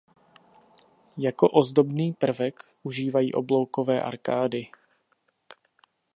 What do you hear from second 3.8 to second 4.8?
arkády.